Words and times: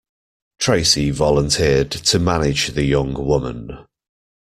Tracey 0.57 1.11
volunteered 1.11 1.91
to 1.91 2.17
manage 2.17 2.69
the 2.69 2.85
young 2.85 3.13
woman. 3.13 3.85